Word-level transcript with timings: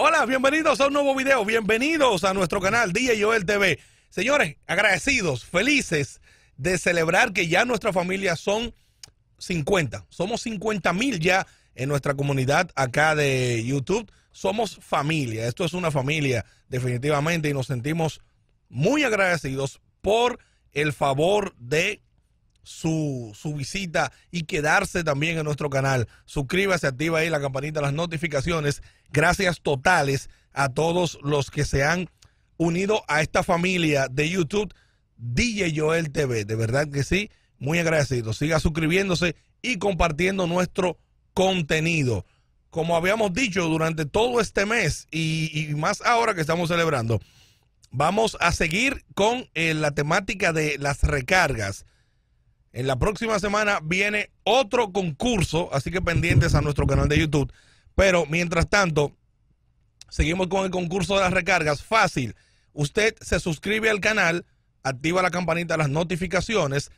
Hola, 0.00 0.26
bienvenidos 0.26 0.80
a 0.80 0.86
un 0.86 0.92
nuevo 0.92 1.14
video, 1.14 1.44
bienvenidos 1.44 2.24
a 2.24 2.32
nuestro 2.32 2.60
canal 2.60 2.92
DJ 2.92 3.22
Joel 3.22 3.44
TV. 3.44 3.78
Señores, 4.10 4.56
agradecidos, 4.66 5.44
felices 5.44 6.20
de 6.56 6.78
celebrar 6.78 7.32
que 7.32 7.48
ya 7.48 7.64
nuestra 7.64 7.92
familia 7.92 8.36
son 8.36 8.74
50. 9.38 10.06
Somos 10.08 10.42
50 10.42 10.92
mil 10.92 11.20
ya 11.20 11.46
en 11.74 11.88
nuestra 11.88 12.14
comunidad 12.14 12.70
acá 12.74 13.14
de 13.14 13.64
YouTube. 13.64 14.10
Somos 14.32 14.78
familia, 14.80 15.46
esto 15.46 15.64
es 15.64 15.72
una 15.72 15.90
familia 15.90 16.44
definitivamente 16.68 17.48
y 17.48 17.52
nos 17.52 17.66
sentimos 17.66 18.20
muy 18.68 19.04
agradecidos 19.04 19.80
por 20.08 20.38
el 20.72 20.94
favor 20.94 21.54
de 21.58 22.00
su, 22.62 23.32
su, 23.34 23.52
visita 23.52 24.10
y 24.30 24.44
quedarse 24.44 25.04
también 25.04 25.36
en 25.36 25.44
nuestro 25.44 25.68
canal. 25.68 26.08
Suscríbase, 26.24 26.86
activa 26.86 27.18
ahí 27.18 27.28
la 27.28 27.42
campanita, 27.42 27.82
las 27.82 27.92
notificaciones. 27.92 28.82
Gracias 29.12 29.60
totales 29.60 30.30
a 30.54 30.70
todos 30.70 31.18
los 31.22 31.50
que 31.50 31.66
se 31.66 31.84
han 31.84 32.08
unido 32.56 33.04
a 33.06 33.20
esta 33.20 33.42
familia 33.42 34.08
de 34.10 34.30
YouTube 34.30 34.72
DJ 35.18 35.78
Joel 35.78 36.10
TV. 36.10 36.46
De 36.46 36.56
verdad 36.56 36.88
que 36.90 37.04
sí, 37.04 37.30
muy 37.58 37.78
agradecido. 37.78 38.32
Siga 38.32 38.60
suscribiéndose 38.60 39.36
y 39.60 39.76
compartiendo 39.76 40.46
nuestro 40.46 40.96
contenido. 41.34 42.24
Como 42.70 42.96
habíamos 42.96 43.34
dicho 43.34 43.66
durante 43.66 44.06
todo 44.06 44.40
este 44.40 44.64
mes 44.64 45.06
y, 45.10 45.68
y 45.68 45.74
más 45.74 46.00
ahora 46.00 46.34
que 46.34 46.40
estamos 46.40 46.70
celebrando, 46.70 47.20
vamos 47.90 48.36
a 48.40 48.52
seguir 48.52 49.04
con 49.14 49.48
eh, 49.54 49.74
la 49.74 49.92
temática 49.92 50.52
de 50.52 50.78
las 50.78 51.02
recargas. 51.02 51.84
En 52.72 52.86
la 52.86 52.98
próxima 52.98 53.38
semana 53.38 53.80
viene 53.82 54.30
otro 54.44 54.92
concurso, 54.92 55.70
así 55.72 55.90
que 55.90 56.02
pendientes 56.02 56.54
a 56.54 56.60
nuestro 56.60 56.86
canal 56.86 57.08
de 57.08 57.18
YouTube. 57.18 57.52
Pero 57.94 58.26
mientras 58.26 58.68
tanto, 58.68 59.16
seguimos 60.08 60.48
con 60.48 60.64
el 60.64 60.70
concurso 60.70 61.16
de 61.16 61.22
las 61.22 61.32
recargas. 61.32 61.82
Fácil. 61.82 62.36
Usted 62.72 63.16
se 63.20 63.40
suscribe 63.40 63.90
al 63.90 64.00
canal, 64.00 64.46
activa 64.82 65.22
la 65.22 65.30
campanita 65.30 65.74
de 65.74 65.78
las 65.78 65.90
notificaciones, 65.90 66.92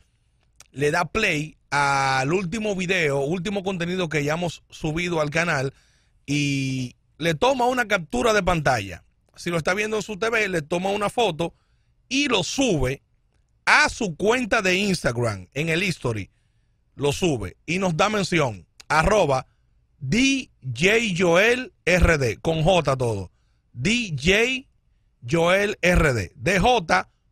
le 0.72 0.90
da 0.90 1.06
play 1.06 1.56
al 1.70 2.32
último 2.32 2.74
video, 2.76 3.20
último 3.20 3.62
contenido 3.62 4.08
que 4.08 4.24
ya 4.24 4.34
hemos 4.34 4.62
subido 4.68 5.20
al 5.20 5.30
canal 5.30 5.72
y 6.26 6.96
le 7.18 7.34
toma 7.34 7.66
una 7.66 7.86
captura 7.86 8.32
de 8.32 8.42
pantalla. 8.42 9.04
Si 9.36 9.50
lo 9.50 9.56
está 9.56 9.74
viendo 9.74 9.96
en 9.96 10.02
su 10.02 10.18
TV, 10.18 10.48
le 10.48 10.62
toma 10.62 10.90
una 10.90 11.10
foto 11.10 11.54
y 12.08 12.28
lo 12.28 12.42
sube 12.42 13.02
a 13.64 13.88
su 13.88 14.16
cuenta 14.16 14.62
de 14.62 14.76
Instagram 14.76 15.46
en 15.54 15.68
el 15.68 15.82
history. 15.82 16.30
Lo 16.96 17.12
sube 17.12 17.56
y 17.66 17.78
nos 17.78 17.96
da 17.96 18.08
mención. 18.08 18.66
Arroba 18.88 19.46
DJ 19.98 21.14
Joel 21.16 21.72
RD. 21.86 22.40
Con 22.40 22.62
J 22.62 22.96
todo. 22.96 23.30
DJ 23.72 24.66
Joel 25.28 25.78
RD. 25.82 26.32
DJ 26.34 26.60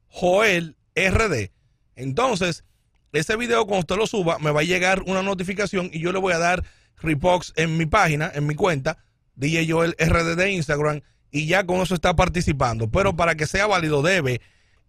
Joel 0.08 0.76
RD. 0.94 1.50
Entonces, 1.96 2.64
ese 3.12 3.36
video 3.36 3.66
cuando 3.66 3.80
usted 3.80 3.96
lo 3.96 4.06
suba, 4.06 4.38
me 4.38 4.50
va 4.50 4.60
a 4.60 4.64
llegar 4.64 5.02
una 5.06 5.22
notificación 5.22 5.90
y 5.92 6.00
yo 6.00 6.12
le 6.12 6.18
voy 6.18 6.32
a 6.32 6.38
dar 6.38 6.64
repox 6.98 7.52
en 7.56 7.76
mi 7.76 7.86
página, 7.86 8.30
en 8.34 8.46
mi 8.46 8.54
cuenta, 8.54 8.98
DJ 9.34 9.70
Joel 9.70 9.96
RD 9.98 10.36
de 10.36 10.52
Instagram, 10.52 11.02
y 11.30 11.46
ya 11.46 11.64
con 11.64 11.80
eso 11.80 11.94
está 11.94 12.14
participando. 12.14 12.90
Pero 12.90 13.16
para 13.16 13.34
que 13.34 13.46
sea 13.46 13.66
válido, 13.66 14.02
debe 14.02 14.40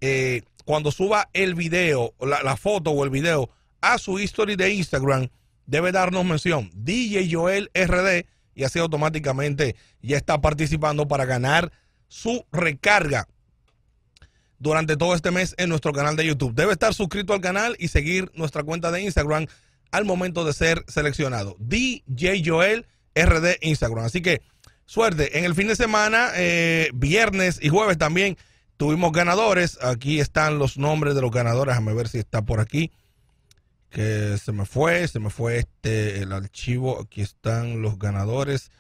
eh, 0.02 0.44
cuando 0.66 0.92
suba 0.92 1.30
el 1.34 1.56
video, 1.56 2.14
la, 2.20 2.56
foto 2.56 2.92
o 2.92 3.04
el 3.04 3.10
video 3.10 3.50
a 3.82 3.98
su 3.98 4.20
history 4.20 4.56
de 4.56 4.74
Instagram, 4.74 5.30
debe 5.66 5.92
darnos 5.92 6.26
mención 6.26 6.70
DJ 6.74 7.28
Joel 7.32 7.72
RD 7.74 8.26
y 8.56 8.64
así 8.64 8.80
automáticamente 8.80 9.76
ya 10.02 10.18
está 10.18 10.42
participando 10.42 11.08
para 11.08 11.26
ganar 11.26 11.72
su 12.08 12.46
recarga 12.52 13.28
durante 14.60 14.98
todo 14.98 15.16
este 15.16 15.32
mes 15.32 15.56
en 15.58 15.70
nuestro 15.70 15.94
canal 15.94 16.16
de 16.16 16.26
YouTube. 16.26 16.54
Debe 16.54 16.74
estar 16.74 16.94
suscrito 16.94 17.34
al 17.34 17.42
canal 17.42 17.76
y 17.80 17.88
seguir 17.88 18.32
nuestra 18.36 18.64
cuenta 18.64 18.92
de 18.92 19.02
Instagram 19.02 19.48
al 19.92 20.06
momento 20.06 20.46
de 20.46 20.54
ser 20.54 20.84
seleccionado. 20.88 21.56
DJ 21.60 22.44
Joel 22.46 22.86
RD 23.16 23.58
Instagram. 23.62 24.06
Así 24.06 24.22
que 24.22 24.42
suerte. 24.90 25.38
En 25.38 25.46
el 25.46 25.56
fin 25.56 25.68
de 25.68 25.76
semana, 25.76 26.32
eh, 26.36 26.90
viernes 26.94 27.60
y 27.62 27.70
jueves 27.70 27.98
también 27.98 28.38
Tuvimos 28.80 29.12
ganadores. 29.12 29.78
Aquí 29.84 30.22
están 30.22 30.58
los 30.58 30.78
nombres 30.78 31.14
de 31.14 31.20
los 31.20 31.32
ganadores. 31.32 31.74
Déjame 31.74 31.94
ver 31.94 32.08
si 32.08 32.18
está 32.18 32.44
por 32.44 32.62
aquí. 32.62 32.94
Que 33.90 34.38
se 34.38 34.54
me 34.54 34.66
fue, 34.66 35.06
se 35.10 35.20
me 35.20 35.30
fue 35.30 35.58
este 35.58 36.22
el 36.22 36.32
archivo. 36.32 37.02
Aquí 37.02 37.20
están 37.20 37.82
los 37.82 38.00
ganadores 38.00 38.72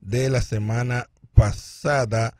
de 0.00 0.28
la 0.28 0.42
semana 0.42 1.08
pasada. 1.34 2.36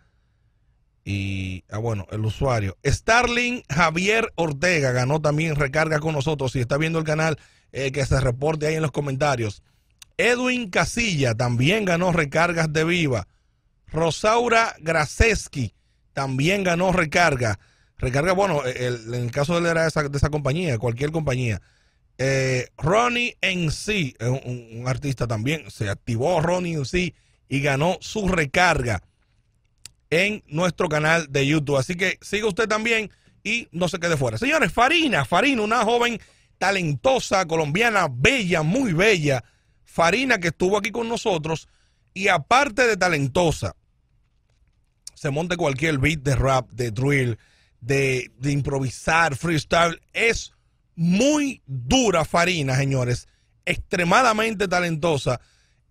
Y, 1.04 1.62
ah, 1.70 1.78
bueno, 1.78 2.08
el 2.10 2.24
usuario. 2.24 2.76
Starling 2.84 3.62
Javier 3.70 4.32
Ortega 4.34 4.90
ganó 4.90 5.20
también 5.20 5.54
recarga 5.54 6.00
con 6.00 6.14
nosotros. 6.14 6.50
Si 6.50 6.58
está 6.58 6.78
viendo 6.78 6.98
el 6.98 7.04
canal, 7.04 7.38
eh, 7.70 7.92
que 7.92 8.04
se 8.04 8.18
reporte 8.18 8.66
ahí 8.66 8.74
en 8.74 8.82
los 8.82 8.90
comentarios. 8.90 9.62
Edwin 10.16 10.70
Casilla 10.70 11.34
también 11.34 11.84
ganó 11.84 12.12
recargas 12.12 12.72
de 12.72 12.84
Viva. 12.84 13.26
Rosaura 13.86 14.74
Graseski 14.80 15.74
también 16.12 16.64
ganó 16.64 16.92
recarga. 16.92 17.58
Recarga, 17.98 18.32
bueno, 18.32 18.62
en 18.64 19.14
el 19.14 19.30
caso 19.30 19.54
de 19.54 19.60
él 19.60 19.66
era 19.66 19.82
de 19.82 19.88
esa, 19.88 20.30
compañía, 20.30 20.78
cualquier 20.78 21.12
compañía. 21.12 21.62
Eh, 22.18 22.68
Ronnie 22.76 23.36
en 23.40 23.70
sí, 23.70 24.14
un, 24.20 24.80
un, 24.80 24.88
artista 24.88 25.26
también, 25.26 25.70
se 25.70 25.88
activó 25.88 26.40
Ronnie 26.40 26.74
en 26.74 26.84
sí 26.84 27.14
y 27.48 27.60
ganó 27.60 27.98
su 28.00 28.28
recarga 28.28 29.02
en 30.10 30.42
nuestro 30.46 30.88
canal 30.88 31.26
de 31.30 31.46
YouTube. 31.46 31.76
Así 31.76 31.96
que 31.96 32.18
siga 32.20 32.46
usted 32.46 32.68
también 32.68 33.10
y 33.42 33.68
no 33.72 33.88
se 33.88 33.98
quede 33.98 34.16
fuera. 34.16 34.38
Señores, 34.38 34.72
Farina, 34.72 35.24
Farina, 35.24 35.62
una 35.62 35.84
joven 35.84 36.20
talentosa, 36.58 37.46
colombiana, 37.46 38.08
bella, 38.10 38.62
muy 38.62 38.92
bella. 38.92 39.44
Farina 39.94 40.38
que 40.38 40.48
estuvo 40.48 40.76
aquí 40.76 40.90
con 40.90 41.08
nosotros 41.08 41.68
y 42.14 42.26
aparte 42.26 42.84
de 42.84 42.96
talentosa, 42.96 43.76
se 45.14 45.30
monte 45.30 45.56
cualquier 45.56 45.98
beat 45.98 46.18
de 46.18 46.34
rap, 46.34 46.68
de 46.72 46.90
drill, 46.90 47.38
de, 47.80 48.32
de 48.36 48.50
improvisar, 48.50 49.36
freestyle. 49.36 50.02
Es 50.12 50.52
muy 50.96 51.62
dura 51.64 52.24
Farina, 52.24 52.74
señores. 52.76 53.28
Extremadamente 53.66 54.66
talentosa. 54.66 55.40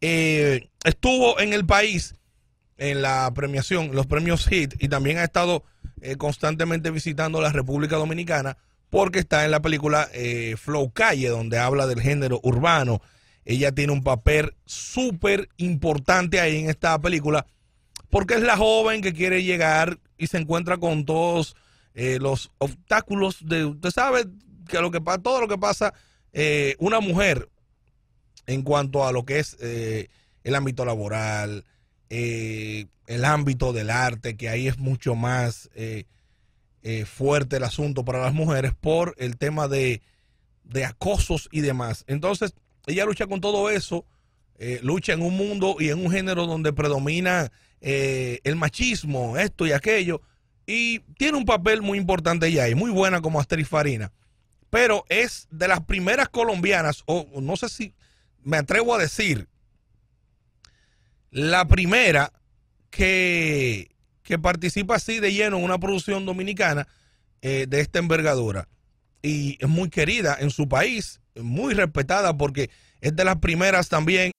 Eh, 0.01 0.67
estuvo 0.83 1.39
en 1.39 1.53
el 1.53 1.65
país 1.65 2.15
en 2.77 3.01
la 3.01 3.31
premiación, 3.33 3.95
los 3.95 4.05
premios 4.05 4.51
HIT, 4.51 4.83
y 4.83 4.89
también 4.89 5.17
ha 5.17 5.23
estado 5.23 5.63
eh, 6.01 6.17
constantemente 6.17 6.91
visitando 6.91 7.39
la 7.39 7.53
República 7.53 7.95
Dominicana 7.95 8.57
porque 8.89 9.19
está 9.19 9.45
en 9.45 9.51
la 9.51 9.61
película 9.61 10.09
eh, 10.11 10.55
Flow 10.57 10.91
Calle, 10.91 11.29
donde 11.29 11.57
habla 11.57 11.87
del 11.87 12.01
género 12.01 12.41
urbano. 12.43 13.01
Ella 13.45 13.71
tiene 13.71 13.93
un 13.93 14.03
papel 14.03 14.55
súper 14.65 15.49
importante 15.57 16.39
ahí 16.39 16.57
en 16.57 16.69
esta 16.69 16.99
película 16.99 17.45
porque 18.13 18.35
es 18.35 18.41
la 18.41 18.57
joven 18.57 19.01
que 19.01 19.11
quiere 19.11 19.43
llegar 19.43 19.97
y 20.19 20.27
se 20.27 20.37
encuentra 20.37 20.77
con 20.77 21.03
todos 21.03 21.55
eh, 21.95 22.19
los 22.21 22.51
obstáculos 22.59 23.37
de, 23.41 23.65
usted 23.65 23.89
sabe 23.89 24.25
que 24.67 24.79
lo 24.79 24.91
que 24.91 25.01
todo 25.23 25.41
lo 25.41 25.47
que 25.47 25.57
pasa 25.57 25.95
eh, 26.31 26.75
una 26.77 26.99
mujer 26.99 27.49
en 28.45 28.61
cuanto 28.61 29.07
a 29.07 29.11
lo 29.11 29.25
que 29.25 29.39
es 29.39 29.57
eh, 29.61 30.09
el 30.43 30.53
ámbito 30.53 30.85
laboral, 30.85 31.65
el 32.09 33.25
ámbito 33.25 33.73
del 33.73 33.89
arte, 33.89 34.37
que 34.37 34.49
ahí 34.49 34.67
es 34.67 34.77
mucho 34.77 35.15
más 35.15 35.71
fuerte 37.07 37.57
el 37.57 37.63
asunto 37.63 38.05
para 38.05 38.21
las 38.21 38.33
mujeres 38.33 38.73
por 38.79 39.15
el 39.17 39.37
tema 39.37 39.67
de, 39.67 40.01
de 40.63 40.85
acosos 40.85 41.49
y 41.51 41.61
demás. 41.61 42.03
Entonces, 42.05 42.53
ella 42.87 43.05
lucha 43.05 43.27
con 43.27 43.41
todo 43.41 43.69
eso, 43.69 44.05
lucha 44.81 45.13
en 45.13 45.21
un 45.21 45.35
mundo 45.35 45.77
y 45.79 45.89
en 45.89 46.05
un 46.05 46.11
género 46.11 46.45
donde 46.45 46.73
predomina 46.73 47.51
el 47.81 48.55
machismo, 48.55 49.37
esto 49.37 49.65
y 49.65 49.71
aquello 49.71 50.21
y 50.65 50.99
tiene 51.17 51.37
un 51.37 51.45
papel 51.45 51.81
muy 51.81 51.97
importante 51.97 52.47
ella 52.47 52.69
y 52.69 52.75
muy 52.75 52.91
buena 52.91 53.21
como 53.21 53.39
Asterix 53.39 53.67
Farina. 53.67 54.11
Pero 54.69 55.05
es 55.09 55.47
de 55.51 55.67
las 55.67 55.81
primeras 55.81 56.29
colombianas, 56.29 57.03
o 57.05 57.27
no 57.41 57.55
sé 57.57 57.69
si 57.69 57.93
me 58.41 58.57
atrevo 58.57 58.95
a 58.95 58.97
decir, 58.97 59.47
la 61.29 61.67
primera 61.67 62.31
que, 62.89 63.95
que 64.23 64.39
participa 64.39 64.95
así 64.95 65.19
de 65.19 65.33
lleno 65.33 65.57
en 65.57 65.63
una 65.63 65.79
producción 65.79 66.25
dominicana 66.25 66.87
eh, 67.41 67.65
de 67.67 67.81
esta 67.81 67.99
envergadura. 67.99 68.67
Y 69.23 69.57
muy 69.67 69.89
querida 69.89 70.37
en 70.39 70.51
su 70.51 70.67
país, 70.67 71.21
muy 71.35 71.73
respetada 71.73 72.37
porque 72.37 72.69
es 73.01 73.15
de 73.15 73.23
las 73.23 73.37
primeras 73.37 73.89
también 73.89 74.33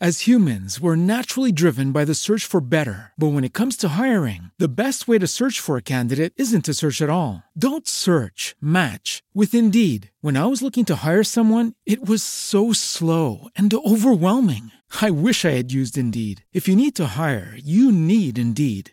As 0.00 0.28
humans, 0.28 0.78
we're 0.80 0.94
naturally 0.94 1.50
driven 1.50 1.90
by 1.90 2.04
the 2.04 2.14
search 2.14 2.44
for 2.44 2.60
better. 2.60 3.10
But 3.18 3.32
when 3.32 3.42
it 3.42 3.52
comes 3.52 3.76
to 3.78 3.98
hiring, 3.98 4.52
the 4.56 4.68
best 4.68 5.08
way 5.08 5.18
to 5.18 5.26
search 5.26 5.58
for 5.58 5.76
a 5.76 5.82
candidate 5.82 6.32
isn't 6.36 6.66
to 6.66 6.74
search 6.74 7.02
at 7.02 7.10
all. 7.10 7.42
Don't 7.58 7.88
search, 7.88 8.54
match 8.60 9.24
with 9.34 9.56
Indeed. 9.56 10.12
When 10.20 10.36
I 10.36 10.46
was 10.46 10.62
looking 10.62 10.84
to 10.84 10.94
hire 11.04 11.24
someone, 11.24 11.72
it 11.84 12.08
was 12.08 12.22
so 12.22 12.72
slow 12.72 13.48
and 13.56 13.74
overwhelming. 13.74 14.70
I 15.02 15.10
wish 15.10 15.44
I 15.44 15.58
had 15.58 15.72
used 15.72 15.98
Indeed. 15.98 16.44
If 16.52 16.68
you 16.68 16.76
need 16.76 16.94
to 16.94 17.14
hire, 17.16 17.52
you 17.58 17.90
need 17.90 18.38
Indeed. 18.38 18.92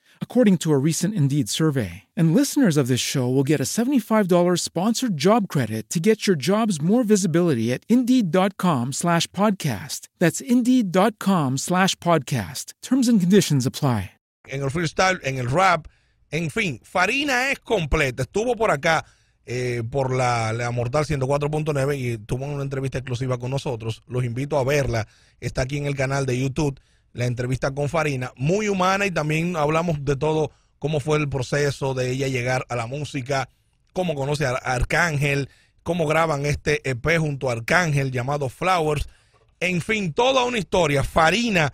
according 0.21 0.57
to 0.57 0.71
a 0.71 0.77
recent 0.79 1.13
Indeed 1.13 1.49
survey. 1.49 2.03
And 2.15 2.33
listeners 2.33 2.77
of 2.77 2.87
this 2.87 3.01
show 3.01 3.29
will 3.29 3.43
get 3.43 3.59
a 3.59 3.65
$75 3.65 4.59
sponsored 4.59 5.17
job 5.17 5.47
credit 5.49 5.89
to 5.89 5.99
get 5.99 6.25
your 6.25 6.35
jobs 6.37 6.81
more 6.81 7.03
visibility 7.03 7.71
at 7.71 7.83
Indeed.com 7.89 8.93
slash 8.93 9.27
podcast. 9.27 10.07
That's 10.17 10.41
Indeed.com 10.41 11.57
slash 11.59 11.95
podcast. 11.97 12.71
Terms 12.81 13.07
and 13.07 13.19
conditions 13.19 13.65
apply. 13.65 14.11
en 14.51 14.61
el 14.61 14.69
freestyle, 14.69 15.19
en 15.23 15.37
el 15.37 15.49
rap, 15.49 15.87
en 16.29 16.49
fin, 16.49 16.79
Farina 16.83 17.51
es 17.51 17.59
completa. 17.59 18.23
Estuvo 18.23 18.55
por 18.55 18.71
acá 18.71 19.05
eh, 19.45 19.83
por 19.89 20.13
la, 20.13 20.53
la 20.53 20.71
Mortal 20.71 21.05
104.9 21.05 21.97
y 21.97 22.17
tuvo 22.17 22.45
una 22.45 22.63
entrevista 22.63 22.97
exclusiva 22.99 23.37
con 23.37 23.51
nosotros. 23.51 24.03
Los 24.07 24.23
invito 24.23 24.57
a 24.57 24.63
verla. 24.63 25.07
Está 25.39 25.63
aquí 25.63 25.77
en 25.77 25.85
el 25.85 25.95
canal 25.95 26.25
de 26.25 26.39
YouTube, 26.39 26.79
la 27.13 27.25
entrevista 27.25 27.71
con 27.71 27.89
Farina. 27.89 28.31
Muy 28.35 28.67
humana 28.67 29.05
y 29.05 29.11
también 29.11 29.55
hablamos 29.55 30.03
de 30.03 30.15
todo, 30.15 30.51
cómo 30.79 30.99
fue 30.99 31.17
el 31.17 31.29
proceso 31.29 31.93
de 31.93 32.11
ella 32.11 32.27
llegar 32.27 32.65
a 32.69 32.75
la 32.75 32.87
música, 32.87 33.49
cómo 33.93 34.15
conoce 34.15 34.45
a 34.45 34.51
Arcángel, 34.51 35.49
cómo 35.83 36.07
graban 36.07 36.45
este 36.45 36.87
EP 36.89 37.17
junto 37.17 37.49
a 37.49 37.53
Arcángel 37.53 38.11
llamado 38.11 38.49
Flowers. 38.49 39.07
En 39.59 39.81
fin, 39.81 40.13
toda 40.13 40.43
una 40.43 40.57
historia. 40.57 41.03
Farina 41.03 41.73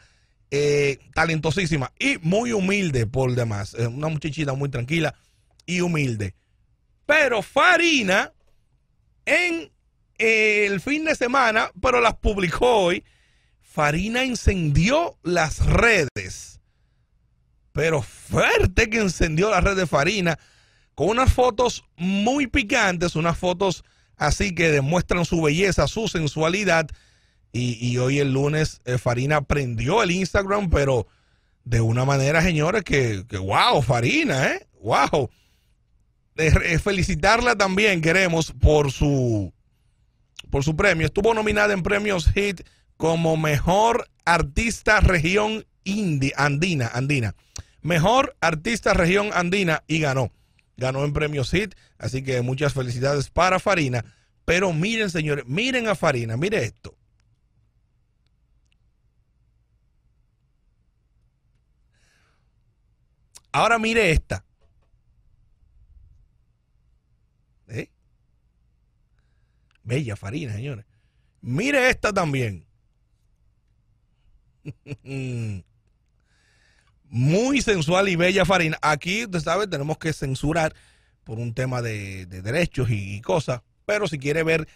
eh, 0.50 1.00
talentosísima 1.14 1.92
y 2.00 2.18
muy 2.20 2.54
humilde 2.54 3.06
por 3.06 3.34
demás. 3.36 3.74
una 3.74 4.08
muchachita 4.08 4.54
muy 4.54 4.70
tranquila 4.70 5.14
y 5.66 5.82
humilde. 5.82 6.34
Pero 7.06 7.42
Farina, 7.42 8.34
en 9.26 9.72
el 10.18 10.82
fin 10.82 11.06
de 11.06 11.16
semana, 11.16 11.72
pero 11.82 12.02
las 12.02 12.16
publicó 12.16 12.86
hoy, 12.86 13.04
Farina 13.78 14.24
encendió 14.24 15.20
las 15.22 15.64
redes. 15.64 16.60
Pero 17.74 18.02
fuerte 18.02 18.90
que 18.90 18.98
encendió 18.98 19.52
las 19.52 19.64
redes 19.64 19.78
de 19.78 19.86
Farina 19.86 20.40
con 20.96 21.10
unas 21.10 21.32
fotos 21.32 21.86
muy 21.96 22.48
picantes, 22.48 23.16
unas 23.16 23.38
fotos 23.38 23.84
así 24.16 24.56
que 24.56 24.72
demuestran 24.72 25.26
su 25.26 25.44
belleza, 25.44 25.88
su 25.88 26.08
sensualidad 26.08 26.88
y, 27.52 27.96
hoy 28.00 28.18
el 28.18 28.34
lunes 28.34 28.82
eh, 28.86 28.98
Farina 28.98 29.42
prendió 29.42 30.02
el 30.02 30.10
Instagram, 30.10 30.72
pero 30.72 31.06
de 31.64 31.80
una 31.80 32.04
manera, 32.04 32.42
señores, 32.42 32.84
que, 32.84 33.26
wow, 33.30 33.84
Farina, 33.84 34.54
¿eh? 34.54 34.68
Wow. 34.82 35.30
felicitarla 36.82 37.56
también, 37.56 38.02
queremos, 38.02 38.52
por 38.54 38.92
su, 38.92 39.54
por 40.50 40.64
su 40.64 40.76
premio. 40.76 41.06
Estuvo 41.06 41.36
nominada 41.36 41.76
en 41.76 41.84
premios 41.84 42.28
HIT 42.36 42.62
como 42.98 43.38
mejor 43.38 44.10
artista 44.26 45.00
región 45.00 45.66
andina, 46.36 46.88
andina. 46.88 47.36
Mejor 47.82 48.36
artista 48.42 48.94
región 48.94 49.30
andina 49.34 49.84
y 49.88 50.00
ganó. 50.00 50.32
Ganó 50.76 51.06
en 51.06 51.14
premios 51.14 51.54
HIT, 51.54 51.76
así 51.98 52.24
que 52.24 52.42
muchas 52.42 52.74
felicidades 52.74 53.30
para 53.30 53.60
Farina. 53.60 54.04
Pero 54.46 54.74
miren, 54.74 55.10
señores, 55.10 55.46
miren 55.48 55.88
a 55.88 55.96
Farina, 55.96 56.38
mire 56.38 56.64
esto. 56.64 56.96
Ahora 63.52 63.80
mire 63.80 64.12
esta. 64.12 64.46
¿Eh? 67.70 67.90
Bella 69.84 70.16
Farina, 70.16 70.54
señores. 70.54 70.86
Mire 71.42 71.90
esta 71.90 72.14
también. 72.14 72.67
Muy 77.10 77.62
sensual 77.62 78.10
y 78.10 78.16
bella 78.16 78.46
Farina. 78.46 78.78
Aquí, 78.82 79.26
usted 79.26 79.40
sabe, 79.40 79.68
tenemos 79.68 79.98
que 79.98 80.12
censurar 80.14 80.76
por 81.24 81.40
un 81.40 81.54
tema 81.54 81.82
de, 81.82 82.26
derechos 82.26 82.90
y, 82.90 83.22
cosas. 83.22 83.62
Pero 83.86 84.08
si 84.08 84.20
quiere 84.20 84.44
ver 84.44 84.68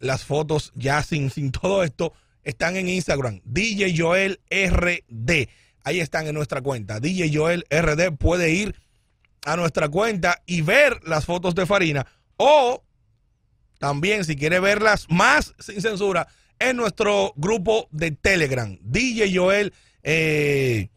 las 0.00 0.24
fotos 0.24 0.72
ya 0.74 1.02
sin, 1.02 1.30
sin 1.32 1.52
todo 1.52 1.82
esto, 1.82 2.12
están 2.42 2.76
en 2.76 2.88
Instagram. 2.88 3.40
DJ 3.44 3.96
Joel 3.96 4.40
RD. 4.50 5.48
Ahí 5.84 6.00
están 6.00 6.26
en 6.26 6.34
nuestra 6.34 6.60
cuenta. 6.60 7.00
DJ 7.00 7.30
Joel 7.32 7.64
RD 7.70 8.16
puede 8.16 8.50
ir 8.50 8.74
a 9.44 9.56
nuestra 9.56 9.88
cuenta 9.88 10.42
y 10.46 10.62
ver 10.62 11.00
las 11.04 11.24
fotos 11.24 11.54
de 11.54 11.66
Farina. 11.66 12.06
O 12.36 12.82
también, 13.78 14.24
si 14.24 14.36
quiere 14.36 14.60
verlas 14.60 15.06
más 15.08 15.54
sin 15.58 15.80
censura, 15.80 16.28
en 16.58 16.76
nuestro 16.76 17.32
grupo 17.36 17.88
de 17.90 18.10
Telegram. 18.10 18.78
DJ 18.82 19.36
Joel, 19.36 19.72
eh, 20.02 20.88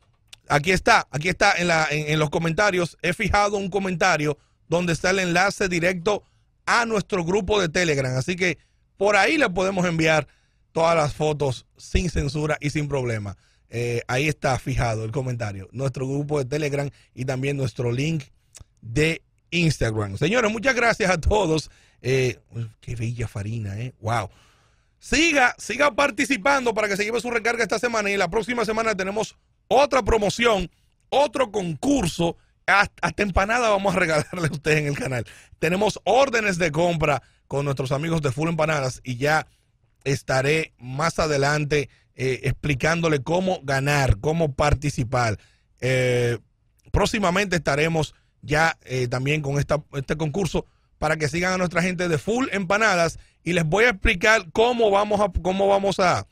aquí 0.48 0.72
está, 0.72 1.08
aquí 1.12 1.30
está 1.30 1.54
en, 1.58 1.68
la, 1.68 1.88
en, 1.90 2.20
los 2.20 2.30
comentarios. 2.30 2.98
He 3.02 3.14
fijado 3.14 3.58
un 3.58 3.70
comentario 3.70 4.38
donde 4.68 4.94
está 4.94 5.12
el 5.12 5.20
enlace 5.20 5.68
directo 5.68 6.24
a 6.66 6.86
nuestro 6.86 7.24
grupo 7.24 7.62
de 7.62 7.70
Telegram. 7.70 8.16
Así 8.18 8.36
que 8.36 8.58
por 8.98 9.16
ahí 9.16 9.38
le 9.38 9.50
podemos 9.50 9.86
enviar 9.86 10.28
todas 10.72 10.96
las 10.96 11.14
fotos 11.14 11.66
sin 11.78 12.10
censura 12.10 12.58
y 12.60 12.70
sin 12.70 12.88
problema. 12.88 13.38
Eh, 13.70 14.02
ahí 14.08 14.28
está 14.28 14.58
fijado 14.60 15.06
el 15.06 15.12
comentario. 15.12 15.70
Nuestro 15.72 16.08
grupo 16.08 16.40
de 16.40 16.46
Telegram 16.46 16.90
y 17.16 17.26
también 17.26 17.58
nuestro 17.58 17.92
link 17.92 18.24
de 18.82 19.22
Instagram. 19.50 20.18
Señores, 20.18 20.52
muchas 20.52 20.76
gracias 20.76 21.10
a 21.10 21.20
todos. 21.20 21.70
Eh, 22.02 22.40
qué 22.80 22.96
bella 22.96 23.28
farina, 23.28 23.80
¿eh? 23.80 23.94
Wow. 24.02 24.30
Siga, 25.02 25.56
siga 25.58 25.96
participando 25.96 26.76
para 26.76 26.88
que 26.88 26.96
se 26.96 27.04
lleve 27.04 27.20
su 27.20 27.32
recarga 27.32 27.64
esta 27.64 27.80
semana 27.80 28.12
y 28.12 28.18
la 28.18 28.30
próxima 28.30 28.66
semana 28.66 28.94
tenemos 28.94 29.36
otra 29.68 30.04
promoción, 30.04 30.70
otro 31.10 31.52
concurso. 31.52 32.38
Hasta, 32.68 33.24
empanada 33.24 33.70
vamos 33.70 33.96
a 33.96 34.00
regalarle 34.00 34.48
a 34.48 34.52
ustedes 34.52 34.78
en 34.82 34.86
el 34.86 34.96
canal. 34.96 35.26
Tenemos 35.58 36.00
órdenes 36.04 36.60
de 36.60 36.72
compra 36.72 37.24
con 37.48 37.66
nuestros 37.66 37.92
amigos 37.92 38.22
de 38.22 38.32
Full 38.32 38.50
Empanadas 38.50 39.02
y 39.04 39.18
ya 39.18 39.48
estaré 40.04 40.76
más 40.78 41.18
adelante 41.18 41.90
eh, 42.14 42.42
explicándole 42.44 43.24
cómo 43.24 43.60
ganar, 43.64 44.20
cómo 44.20 44.54
participar. 44.54 45.40
Eh, 45.80 46.38
próximamente 46.92 47.56
estaremos 47.56 48.14
ya 48.44 48.78
eh, 48.84 49.08
también 49.08 49.42
con 49.42 49.58
esta, 49.58 49.84
este 49.94 50.16
concurso 50.16 50.68
para 51.02 51.18
que 51.18 51.28
sigan 51.28 51.54
a 51.54 51.58
nuestra 51.58 51.82
gente 51.82 52.08
de 52.08 52.20
Full 52.20 52.50
Empanadas 52.52 53.18
y 53.44 53.54
les 53.54 53.66
voy 53.66 53.86
a 53.86 53.90
explicar 53.90 54.46
cómo 54.54 54.92
vamos 54.92 55.20
a, 55.20 55.32
cómo 55.42 55.68
vamos 55.68 56.00
a, 56.00 56.28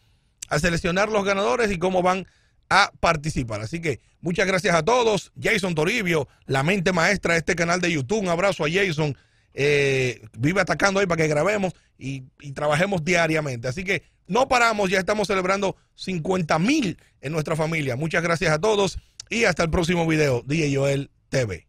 a 0.48 0.60
seleccionar 0.60 1.10
los 1.10 1.26
ganadores 1.26 1.72
y 1.72 1.80
cómo 1.80 2.04
van 2.04 2.28
a 2.70 2.92
participar. 3.00 3.62
Así 3.62 3.82
que 3.82 4.00
muchas 4.22 4.46
gracias 4.46 4.76
a 4.76 4.86
todos. 4.86 5.32
Jason 5.42 5.74
Toribio, 5.74 6.28
la 6.46 6.62
mente 6.62 6.94
maestra 6.94 7.34
de 7.34 7.40
este 7.40 7.56
canal 7.56 7.82
de 7.82 7.92
YouTube. 7.92 8.20
Un 8.20 8.30
abrazo 8.30 8.64
a 8.64 8.70
Jason. 8.70 9.18
Eh, 9.56 10.22
vive 10.38 10.62
atacando 10.62 11.00
ahí 11.00 11.08
para 11.08 11.24
que 11.24 11.28
grabemos 11.28 11.74
y, 11.98 12.26
y, 12.40 12.52
trabajemos 12.52 13.04
diariamente. 13.04 13.68
Así 13.68 13.84
que 13.84 14.04
no 14.28 14.48
paramos, 14.48 14.92
ya 14.92 15.00
estamos 15.00 15.28
celebrando 15.28 15.78
50 15.96 16.60
mil 16.60 17.00
en 17.22 17.32
nuestra 17.32 17.56
familia. 17.56 17.96
Muchas 17.96 18.22
gracias 18.22 18.52
a 18.52 18.60
todos 18.60 19.00
y 19.32 19.46
hasta 19.46 19.64
el 19.64 19.72
próximo 19.72 20.06
video. 20.06 20.44
DJ 20.46 20.76
Joel 20.76 21.10
TV. 21.30 21.69